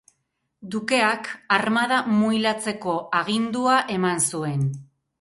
[0.75, 1.29] Dukeak
[1.59, 4.71] Armada muilatzeko agindua eman zuen.